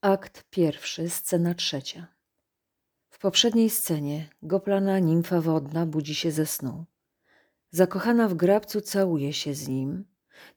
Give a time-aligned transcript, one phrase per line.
[0.00, 2.06] Akt pierwszy, scena trzecia.
[3.10, 6.84] W poprzedniej scenie goplana nimfa wodna budzi się ze snu.
[7.70, 10.04] Zakochana w grabcu całuje się z nim.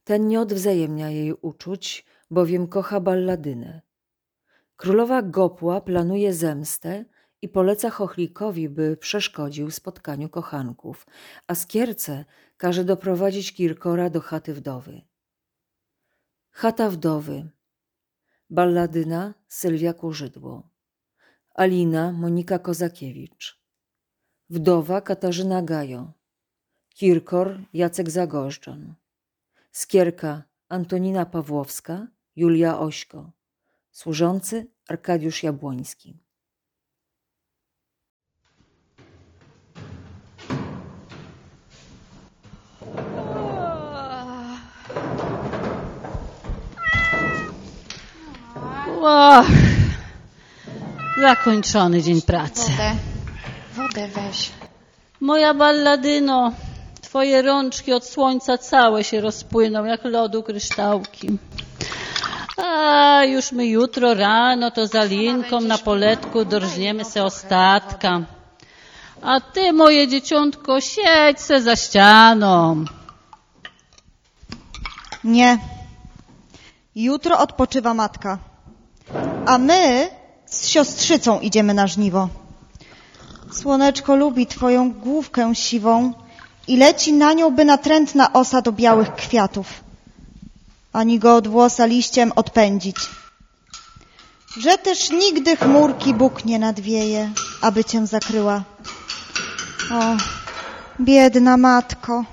[0.04, 3.81] Ten nie odwzajemnia jej uczuć, bowiem kocha balladynę.
[4.75, 7.05] Królowa Gopła planuje zemstę
[7.42, 11.08] i poleca Chochlikowi, by przeszkodził spotkaniu kochanków,
[11.47, 12.26] a Skierce
[12.58, 15.01] każe doprowadzić Kirkora do chaty wdowy.
[16.52, 17.49] Chata wdowy.
[18.52, 20.70] Balladyna Sylwia Kurzydło.
[21.54, 23.62] Alina Monika Kozakiewicz.
[24.50, 26.14] Wdowa Katarzyna Gajo.
[26.90, 28.94] Kirkor Jacek Zagorzczon.
[29.72, 33.32] Skierka Antonina Pawłowska, Julia Ośko.
[33.92, 36.20] Służący Arkadiusz Jabłoński.
[49.04, 49.46] Och,
[51.22, 52.72] zakończony dzień pracy.
[52.72, 52.95] Wodę.
[53.75, 54.52] Wodę weź.
[55.22, 56.52] Moja balladyno,
[57.02, 61.30] twoje rączki od słońca całe się rozpłyną jak lodu kryształki.
[62.58, 68.22] A już my jutro rano to za linką na poletku dorżniemy se ostatka.
[69.22, 72.86] A ty, moje dzieciątko, siedź se za ścianą.
[75.23, 75.58] Nie.
[76.95, 78.50] Jutro odpoczywa matka.
[79.45, 80.09] A my
[80.45, 82.30] z siostrzycą idziemy na żniwo.
[83.52, 86.14] Słoneczko lubi twoją główkę siwą
[86.67, 89.67] i leci na nią, by natrętna osa do białych kwiatów,
[90.94, 92.95] ani go od włosa liściem odpędzić.
[94.58, 97.31] Że też nigdy chmurki Bóg nie nadwieje,
[97.62, 98.64] aby cię zakryła.
[99.92, 100.17] O,
[101.00, 102.23] biedna matko.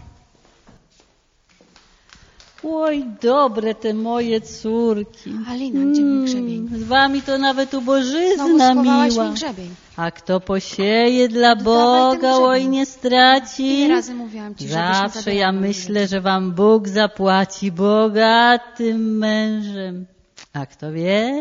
[2.65, 5.33] Oj, dobre te moje córki.
[5.49, 6.69] Alina, gdzie mój grzebień?
[6.79, 9.29] Z wami to nawet Znowu ubożyzna schowałaś miła.
[9.29, 9.71] mi grzebień.
[9.97, 12.43] A kto posieje dla ten Boga, grzebień.
[12.43, 13.81] oj nie straci.
[13.85, 19.19] Ile razy mówiłam ci, żebyś nie Zawsze zabierała ja myślę, że wam Bóg zapłaci bogatym
[19.19, 20.07] mężem.
[20.53, 21.33] A kto wie?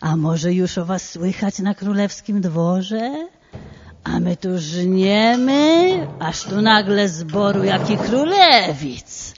[0.00, 3.28] A może już o was słychać na królewskim dworze?
[4.04, 5.62] A my tu żniemy,
[6.18, 9.34] aż tu nagle zboru jaki królewic.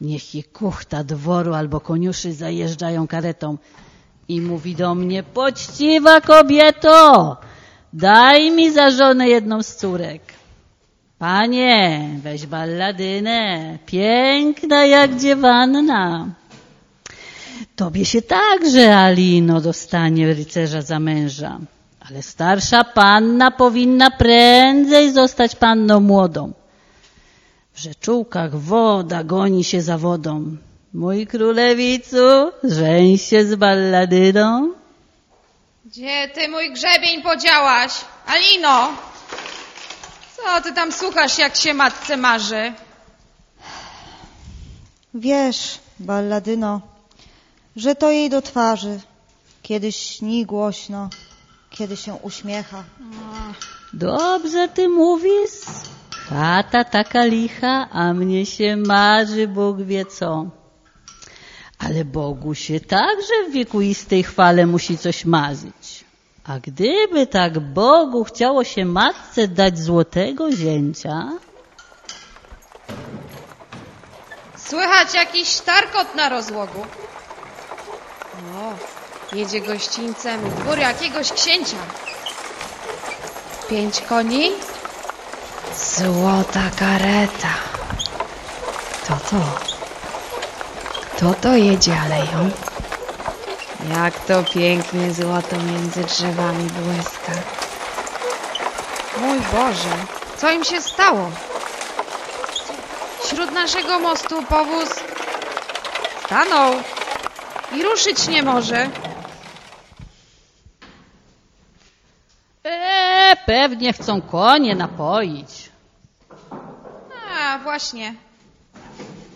[0.00, 3.58] Niech i kuchta dworu albo koniuszy zajeżdżają karetą
[4.28, 7.36] i mówi do mnie, poczciwa kobieto,
[7.92, 10.22] daj mi za żonę jedną z córek.
[11.18, 16.28] Panie, weź balladynę, piękna jak dziewanna.
[17.76, 21.58] Tobie się także, Alino, dostanie rycerza za męża.
[22.08, 26.52] Ale starsza panna powinna prędzej zostać panną młodą.
[27.72, 30.56] W rzeczułkach woda goni się za wodą.
[30.94, 34.72] Mój królewicu, żeń się z balladyną.
[35.84, 37.92] Gdzie ty mój grzebień podziałaś?
[38.26, 38.88] Alino!
[40.36, 42.72] Co ty tam słuchasz, jak się matce marzy?
[45.14, 46.80] Wiesz, balladyno,
[47.76, 49.00] że to jej do twarzy.
[49.62, 51.08] Kiedy śni głośno,
[51.70, 52.84] kiedy się uśmiecha.
[53.92, 55.50] Dobrze ty mówisz?
[56.30, 60.46] Chata taka licha, a mnie się marzy Bóg wie co.
[61.78, 66.04] Ale Bogu się także w wiekuistej chwale musi coś marzyć.
[66.44, 71.28] A gdyby tak Bogu chciało się matce dać złotego zięcia,
[74.70, 76.86] Słychać jakiś tarkot na rozłogu.
[78.56, 78.74] O,
[79.36, 81.76] jedzie gościńcem dwór jakiegoś księcia.
[83.70, 84.50] Pięć koni?
[85.74, 87.54] Złota kareta.
[89.02, 89.42] Kto to?
[91.16, 92.50] Kto to jedzie aleją?
[93.94, 97.32] Jak to pięknie złoto między drzewami błyska.
[99.20, 99.96] Mój Boże,
[100.36, 101.30] co im się stało?
[103.22, 104.88] Wśród naszego mostu powóz
[106.26, 106.74] stanął
[107.72, 108.90] i ruszyć nie może.
[112.64, 115.59] e, pewnie chcą konie napoić.
[117.62, 118.14] Właśnie.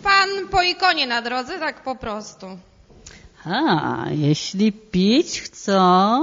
[0.03, 2.47] Pan poi konie na drodze, tak po prostu.
[3.45, 6.21] A, jeśli pić chcą,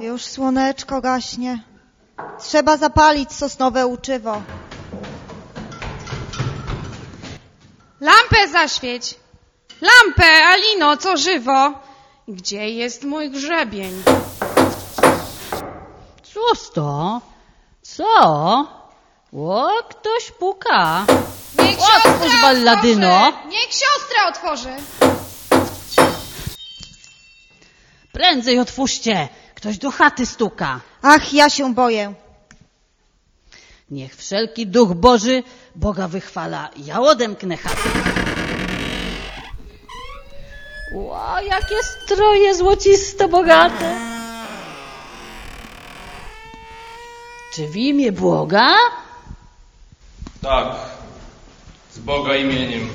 [0.00, 1.62] Już słoneczko gaśnie.
[2.40, 4.42] Trzeba zapalić sosnowe uczywo.
[8.00, 9.14] Lampę zaświeć!
[9.80, 11.72] Lampę, Alino, co żywo!
[12.28, 14.02] Gdzie jest mój grzebień?
[16.22, 17.20] cóż to?
[17.82, 18.81] Co?
[19.36, 21.06] O, ktoś puka.
[21.58, 23.32] Niech Otwórz, siostra balladyno.
[23.48, 24.68] Niech siostra otworzy!
[28.12, 29.28] Prędzej otwórzcie!
[29.54, 30.80] Ktoś do chaty stuka.
[31.02, 32.14] Ach, ja się boję.
[33.90, 35.42] Niech wszelki duch Boży
[35.74, 36.70] Boga wychwala.
[36.76, 37.88] Ja odemknę chatę.
[40.94, 44.00] Ło, jakie stroje złocisto bogate.
[47.54, 48.76] Czy w imię Boga?
[50.42, 50.66] Tak,
[51.92, 52.88] z Boga imieniem.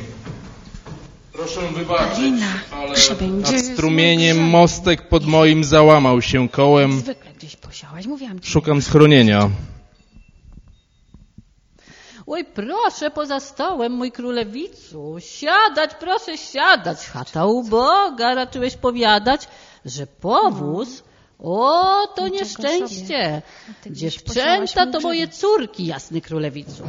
[1.33, 2.89] Proszę wybaczyć, Alina, ale
[3.29, 6.99] nad strumieniem mostek pod moim załamał się kołem.
[6.99, 8.51] Zwykle gdzieś posiałaś, mówiłam ci.
[8.51, 9.49] Szukam schronienia.
[12.27, 15.15] Oj, proszę poza stołem, mój królewicu.
[15.19, 16.97] Siadać, proszę siadać.
[17.07, 19.47] Chata uboga, raczyłeś powiadać,
[19.85, 21.03] że powóz...
[21.39, 23.41] O, to nieszczęście.
[23.85, 26.83] Dziewczęta to moje córki, jasny królewicu.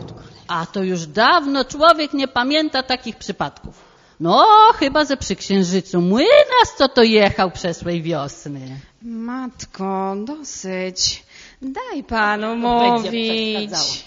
[0.48, 3.88] A to już dawno człowiek nie pamięta takich przypadków.
[4.20, 8.80] No, chyba ze przy księżycu młynarz, co to jechał przeszłej wiosny.
[9.02, 11.24] Matko, dosyć.
[11.62, 14.04] Daj panu mówić.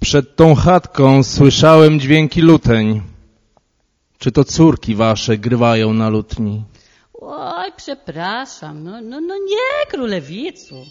[0.00, 3.02] Przed tą chatką słyszałem dźwięki luteń.
[4.18, 6.62] Czy to córki wasze grywają na lutni?
[7.30, 10.86] Oj, przepraszam, no, no, no nie, królewicu.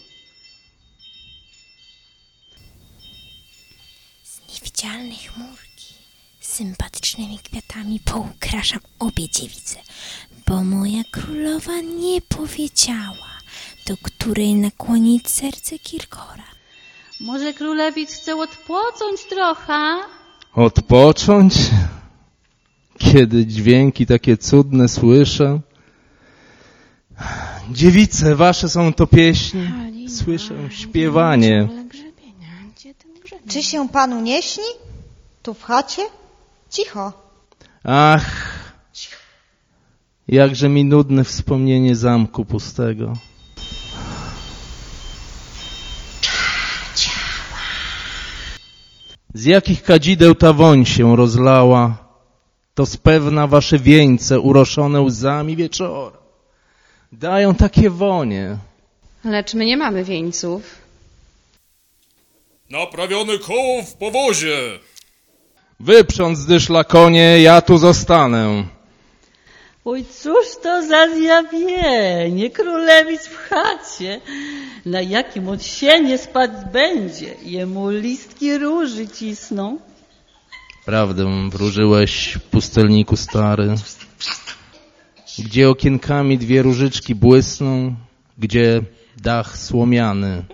[4.22, 5.94] Z niewidzialnej chmurki
[6.40, 9.76] sympatycznymi kwiatami poukraszam obie dziewice,
[10.46, 13.30] bo moja królowa nie powiedziała,
[13.86, 16.48] do której nakłonić serce Kirkora.
[17.20, 20.00] Może królewic chce odpocząć trochę?
[20.54, 21.54] Odpocząć?
[22.98, 25.60] Kiedy dźwięki takie cudne słyszę?
[27.70, 29.68] Dziewice, wasze są to pieśni?
[30.08, 31.68] Słyszę śpiewanie.
[33.48, 34.64] Czy się panu nie śni?
[35.42, 36.02] Tu w chacie?
[36.70, 37.12] Cicho.
[37.84, 38.58] Ach,
[40.28, 43.12] jakże mi nudne wspomnienie zamku pustego.
[49.34, 51.96] Z jakich kadzideł ta woń się rozlała?
[52.74, 56.17] To z pewna wasze wieńce uroszone łzami wieczora.
[57.12, 58.56] Dają takie wonie.
[59.24, 60.62] Lecz my nie mamy wieńców.
[62.70, 64.56] Naprawiony koło w powozie.
[65.80, 68.64] Wyprząc zdyszla konie, ja tu zostanę.
[69.84, 74.20] Oj, cóż to za zjawienie, królewic w chacie.
[74.86, 79.78] Na jakim on się nie spać będzie, jemu listki róży cisną.
[80.84, 83.74] Prawdę wróżyłeś, pustelniku stary.
[85.38, 87.96] Gdzie okienkami dwie różyczki błysną,
[88.38, 88.82] gdzie
[89.16, 90.44] dach słomiany.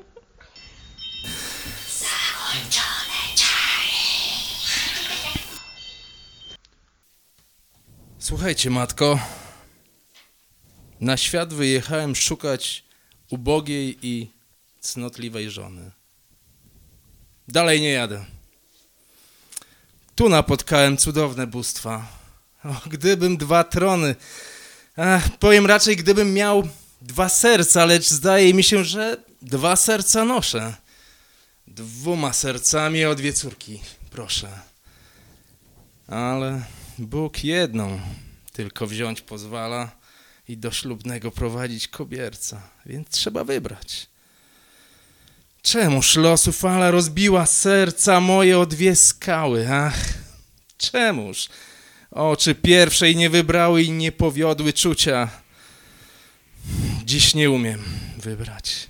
[8.18, 9.18] Słuchajcie, matko.
[11.00, 12.84] Na świat wyjechałem szukać
[13.30, 14.30] ubogiej i
[14.80, 15.90] cnotliwej żony.
[17.48, 18.24] Dalej nie jadę.
[20.14, 22.06] Tu napotkałem cudowne bóstwa.
[22.64, 24.16] O, gdybym dwa trony.
[24.96, 26.68] Ach, powiem raczej, gdybym miał
[27.02, 30.74] dwa serca, lecz zdaje mi się, że dwa serca noszę.
[31.66, 33.80] Dwoma sercami o dwie córki,
[34.10, 34.48] proszę.
[36.06, 36.64] Ale
[36.98, 38.00] Bóg jedną
[38.52, 39.90] tylko wziąć pozwala
[40.48, 44.06] i do ślubnego prowadzić kobierca, więc trzeba wybrać.
[45.62, 49.68] Czemuż losu fala rozbiła serca moje o dwie skały?
[49.72, 49.98] Ach,
[50.78, 51.48] czemuż
[52.14, 55.28] oczy pierwszej nie wybrały i nie powiodły czucia?
[57.04, 57.80] Dziś nie umiem
[58.18, 58.88] wybrać.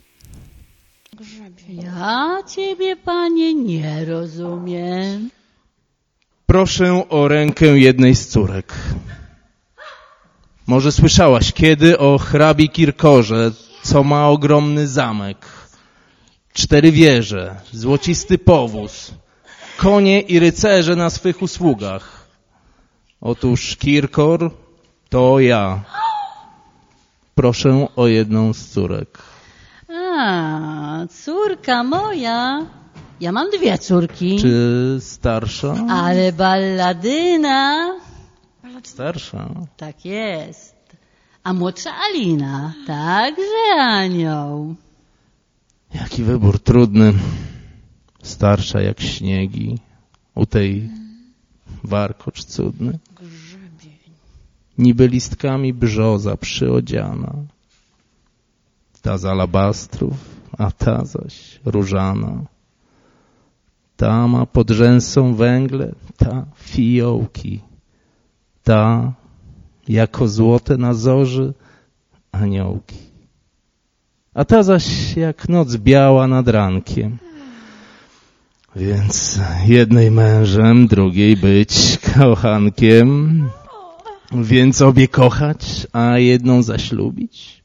[1.68, 5.30] Ja ciebie, panie, nie rozumiem.
[6.46, 8.74] Proszę o rękę jednej z córek.
[10.66, 13.52] Może słyszałaś kiedy o hrabi Kirkorze,
[13.82, 15.46] co ma ogromny zamek,
[16.52, 19.10] cztery wieże, złocisty powóz,
[19.76, 22.23] konie i rycerze na swych usługach.
[23.20, 24.50] Otóż Kirkor
[25.08, 25.84] to ja.
[27.34, 29.18] Proszę o jedną z córek.
[29.88, 32.66] A, córka moja.
[33.20, 34.38] Ja mam dwie córki.
[34.40, 35.74] Czy starsza?
[35.90, 37.94] Ale balladyna.
[38.82, 39.50] Starsza.
[39.76, 40.74] Tak jest.
[41.44, 42.72] A młodsza Alina.
[42.86, 44.74] Także anioł.
[45.94, 47.12] Jaki wybór trudny.
[48.22, 49.78] Starsza jak śniegi,
[50.34, 50.90] u tej
[51.94, 52.98] warkocz cudny.
[54.78, 57.32] Niby listkami brzoza przyodziana.
[59.02, 60.16] Ta z alabastrów,
[60.58, 62.34] a ta zaś różana.
[63.96, 65.86] Ta ma pod rzęsą węgle,
[66.16, 66.34] ta
[66.68, 67.60] fiołki.
[68.62, 69.12] Ta
[69.88, 71.54] jako złote na zorzy
[72.32, 73.04] aniołki.
[74.34, 77.18] a ta zaś jak noc biała nad rankiem.
[78.76, 83.50] Więc jednej mężem, drugiej być kochankiem,
[84.32, 87.64] więc obie kochać, a jedną zaś lubić.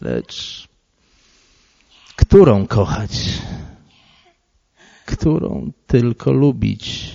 [0.00, 0.68] Lecz
[2.16, 3.10] którą kochać?
[5.06, 7.10] Którą tylko lubić?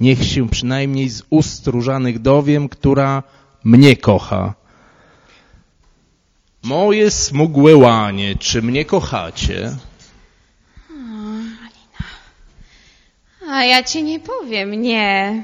[0.00, 3.22] Niech się przynajmniej z ust różanych dowiem, która
[3.64, 4.54] mnie kocha.
[6.62, 9.76] Moje smugłe łanie, czy mnie kochacie?
[13.50, 15.42] A ja ci nie powiem nie,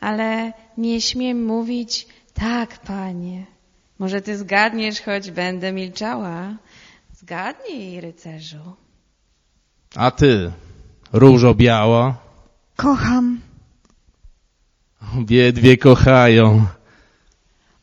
[0.00, 3.46] ale nie śmiem mówić tak, panie.
[3.98, 6.54] Może ty zgadniesz, choć będę milczała.
[7.12, 8.76] Zgadnij, rycerzu.
[9.94, 10.52] A ty,
[11.12, 12.14] różo biała,
[12.76, 13.40] Kocham.
[15.18, 16.66] obie kochają.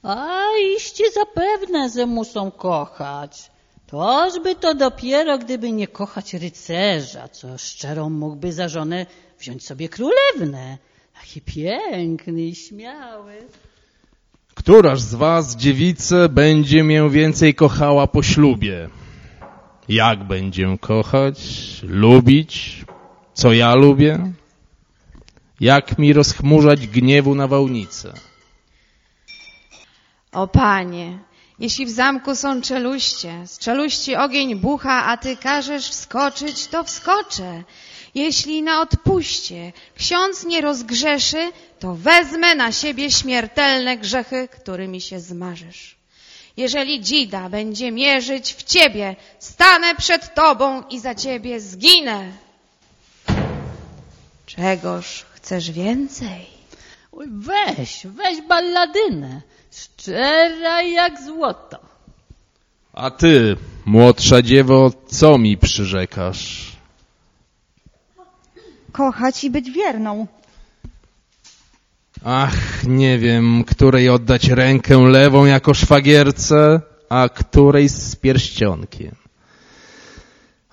[0.04, 0.44] A
[0.78, 3.52] iście zapewne, że muszą kochać.
[3.88, 9.06] Tożby to dopiero, gdyby nie kochać rycerza, co szczerą mógłby za żonę
[9.39, 10.77] wziąć sobie królewnę.
[11.13, 13.34] Taki piękny i śmiały.
[14.54, 18.89] Któraż z was, dziewice, będzie mię więcej kochała po ślubie?
[19.89, 21.38] Jak będzie kochać,
[21.84, 22.86] lubić,
[23.34, 24.32] co ja lubię?
[25.60, 28.13] Jak mi rozchmurzać gniewu nawałnicę?
[30.32, 31.20] O panie,
[31.60, 37.63] jeśli w zamku są czeluście, z czeluści ogień bucha, a ty każesz wskoczyć, to wskoczę.
[38.15, 45.95] Jeśli na odpuście ksiądz nie rozgrzeszy, to wezmę na siebie śmiertelne grzechy, którymi się zmarzysz.
[46.57, 52.31] Jeżeli dzida będzie mierzyć w ciebie, stanę przed tobą i za ciebie zginę.
[54.45, 56.45] Czegoż chcesz więcej?
[57.12, 59.41] Oj, weź, weź balladynę.
[59.72, 61.79] Szczera jak złoto.
[62.93, 66.64] A ty, młodsza dziewo, co mi przyrzekasz?
[68.96, 70.28] Kochać i być wierną.
[72.24, 79.16] Ach, nie wiem, której oddać rękę lewą jako szwagierce, a której z pierścionkiem.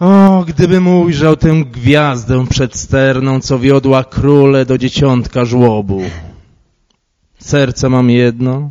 [0.00, 6.02] O, gdybym ujrzał tę gwiazdę przedsterną, co wiodła króle do dzieciątka żłobu.
[7.38, 8.71] Serce mam jedno,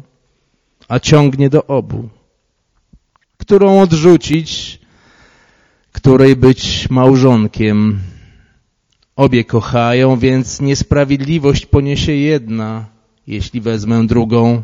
[0.88, 2.10] a ciągnie do obu.
[3.38, 4.80] Którą odrzucić,
[5.92, 8.00] której być małżonkiem.
[9.16, 12.86] Obie kochają, więc niesprawiedliwość poniesie jedna,
[13.28, 14.64] jeśli wezmę drugą.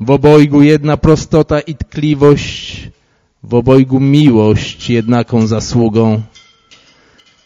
[0.00, 2.88] W obojgu jedna prostota i tkliwość,
[3.42, 6.22] w obojgu miłość jednaką zasługą.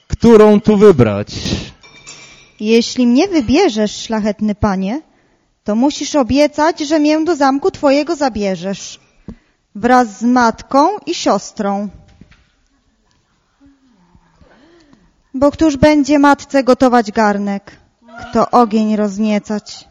[0.08, 1.28] Którą tu wybrać?
[2.60, 5.02] Jeśli mnie wybierzesz, szlachetny panie,
[5.64, 9.00] to musisz obiecać, że mię do zamku twojego zabierzesz.
[9.74, 11.88] Wraz z matką i siostrą.
[15.38, 17.76] Bo któż będzie matce gotować garnek?
[18.20, 19.88] Kto ogień rozniecać?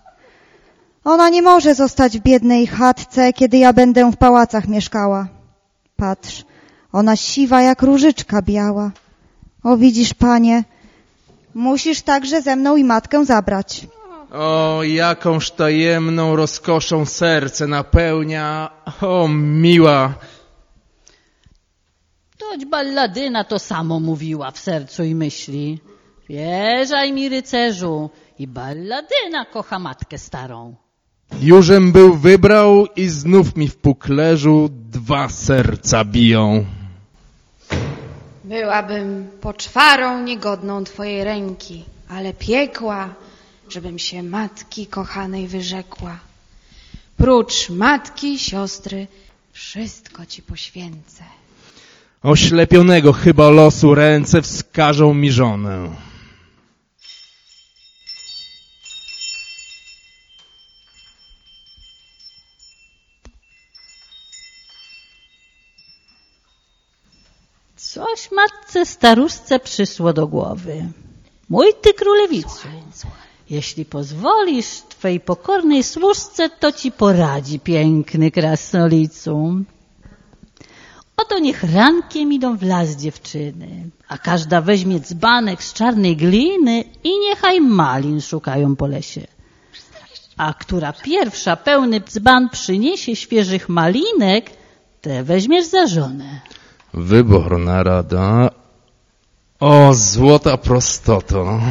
[1.03, 5.27] Ona nie może zostać w biednej chatce, kiedy ja będę w pałacach mieszkała.
[5.95, 6.45] Patrz,
[6.91, 8.91] ona siwa jak różyczka biała.
[9.63, 10.63] O widzisz, panie,
[11.53, 13.87] musisz także ze mną i matkę zabrać.
[14.31, 18.69] O, jakąż tajemną rozkoszą serce napełnia,
[19.01, 20.13] o miła,
[22.55, 25.79] Toć balladyna to samo mówiła w sercu i myśli.
[26.29, 28.09] Wierzaj mi, rycerzu,
[28.39, 30.75] i balladyna kocha matkę starą.
[31.41, 36.65] Jużem był wybrał i znów mi w puklerzu dwa serca biją.
[38.43, 43.13] Byłabym poczwarą niegodną twojej ręki, ale piekła,
[43.69, 46.19] żebym się matki kochanej wyrzekła.
[47.17, 49.07] Prócz matki, siostry,
[49.51, 51.23] wszystko ci poświęcę.
[52.25, 55.89] Oślepionego chyba losu ręce wskażą mi żonę.
[67.75, 70.91] Coś matce staruszce przyszło do głowy.
[71.49, 72.67] Mój ty królewicu,
[73.49, 79.65] jeśli pozwolisz twej pokornej służce, to ci poradzi piękny krasnolicu.
[81.17, 87.19] Oto niech rankiem idą w las dziewczyny, a każda weźmie dzbanek z czarnej gliny i
[87.19, 89.27] niechaj malin szukają po lesie.
[90.37, 94.51] A która pierwsza pełny dzban przyniesie świeżych malinek,
[95.01, 96.41] te weźmiesz za żonę.
[96.93, 98.49] Wyborna rada.
[99.59, 101.61] O, złota prostoto.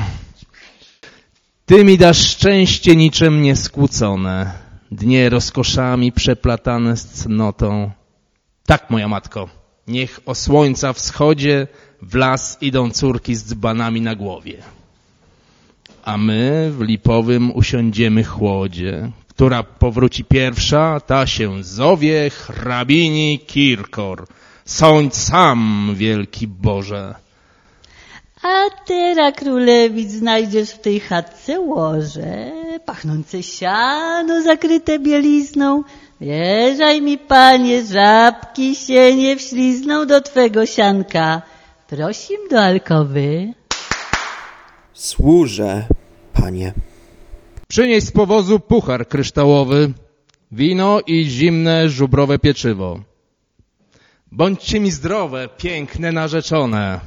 [1.67, 4.53] Ty mi dasz szczęście niczym nieskłócone,
[4.91, 7.91] dnie rozkoszami przeplatane z cnotą.
[8.67, 9.49] Tak, moja matko,
[9.87, 11.67] niech o słońca wschodzie
[12.03, 14.63] w las idą córki z dzbanami na głowie.
[16.05, 19.11] A my w lipowym usiądziemy chłodzie.
[19.29, 24.27] Która powróci pierwsza, ta się zowie hrabini Kirkor.
[24.65, 27.15] Sądź sam, wielki Boże.
[28.43, 32.53] A teraz królewic znajdziesz w tej chatce łoże,
[32.85, 35.85] pachnące siano zakryte bielizną.
[36.21, 41.43] Wierzaj mi, panie, żabki się nie wślizną do twego sianka.
[41.89, 43.53] Prosim do alkowy.
[44.93, 45.87] Służę,
[46.33, 46.73] panie.
[47.69, 49.93] Przynieś z powozu puchar kryształowy,
[50.53, 53.01] wino i zimne żubrowe pieczywo.
[54.33, 57.01] Bądźcie mi zdrowe, piękne narzeczone.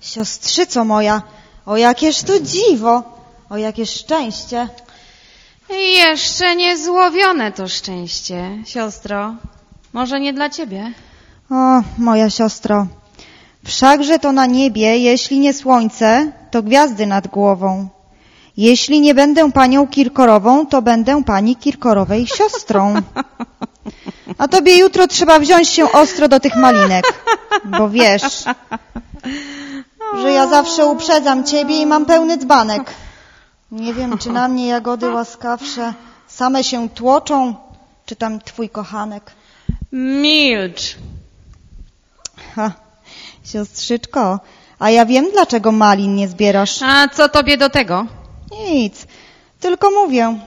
[0.00, 1.22] Siostrzyco moja,
[1.66, 3.02] o jakież to dziwo,
[3.50, 4.68] o jakie szczęście.
[5.72, 9.34] Jeszcze nie złowione to szczęście, siostro.
[9.92, 10.92] Może nie dla ciebie?
[11.50, 12.86] O, moja siostro,
[13.64, 17.88] wszakże to na niebie, jeśli nie słońce, to gwiazdy nad głową.
[18.56, 22.94] Jeśli nie będę panią Kirkorową, to będę pani Kirkorowej siostrą.
[24.38, 27.04] A tobie jutro trzeba wziąć się ostro do tych malinek,
[27.78, 28.44] bo wiesz,
[30.22, 32.94] że ja zawsze uprzedzam ciebie i mam pełny dzbanek.
[33.72, 35.94] Nie wiem, czy na mnie jagody łaskawsze
[36.28, 37.54] same się tłoczą,
[38.06, 39.32] czy tam twój kochanek.
[39.92, 40.96] Milcz.
[42.54, 42.72] Ha,
[43.44, 44.40] siostrzyczko,
[44.78, 46.82] a ja wiem, dlaczego malin nie zbierasz.
[46.82, 48.06] A co tobie do tego?
[48.70, 49.06] Nic,
[49.60, 50.38] tylko mówię,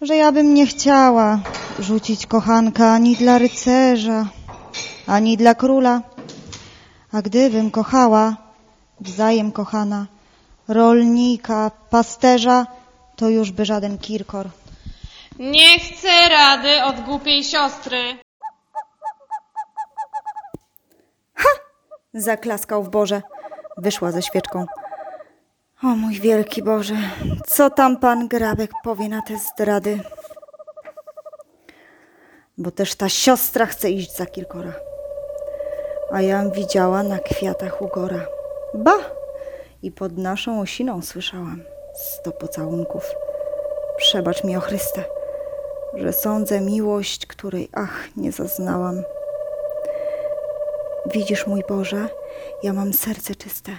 [0.00, 1.38] że ja bym nie chciała
[1.78, 4.26] rzucić kochanka ani dla rycerza,
[5.06, 6.02] ani dla króla.
[7.12, 8.36] A gdybym kochała,
[9.00, 10.06] wzajem kochana,
[10.68, 12.66] rolnika, pasterza,
[13.16, 14.48] to już by żaden kirkor.
[15.38, 17.98] Nie chcę rady od głupiej siostry.
[22.14, 23.22] Zaklaskał w Boże.
[23.76, 24.66] Wyszła ze świeczką.
[25.82, 26.96] O mój wielki Boże,
[27.46, 30.00] co tam pan Grabek powie na te zdrady?
[32.58, 34.72] Bo też ta siostra chce iść za kilkora.
[36.12, 38.26] A ja widziała na kwiatach ugora.
[38.74, 39.17] Ba!
[39.82, 41.62] I pod naszą osiną słyszałam
[41.94, 43.02] sto pocałunków.
[43.96, 45.04] Przebacz mi, o Chryste,
[45.94, 49.02] że sądzę miłość, której ach nie zaznałam.
[51.06, 52.08] Widzisz, mój Boże,
[52.62, 53.72] ja mam serce czyste,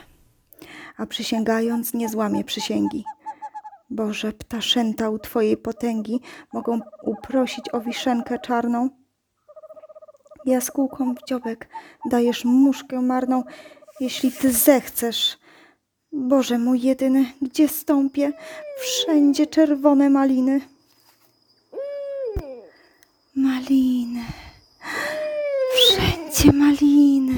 [0.97, 3.05] a przysięgając nie złamię przysięgi.
[3.89, 6.21] Boże, ptaszęta u Twojej potęgi
[6.53, 8.89] mogą uprosić o wiszenkę czarną.
[10.45, 11.69] Jaskółkom w dziobek
[12.09, 13.43] dajesz muszkę marną,
[13.99, 15.37] jeśli Ty zechcesz.
[16.11, 18.31] Boże mój jedyny, gdzie stąpię?
[18.81, 20.61] Wszędzie czerwone maliny.
[23.35, 24.21] Maliny.
[25.75, 27.33] Wszędzie maliny.